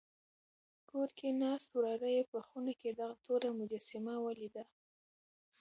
کور 0.89 1.09
کې 1.17 1.27
ناست 1.41 1.69
وراره 1.75 2.09
یې 2.15 2.23
په 2.31 2.39
خونه 2.47 2.73
کې 2.79 2.89
دغه 2.99 3.15
توره 3.25 3.49
مجسمه 3.59 4.15
ولیده. 4.25 4.63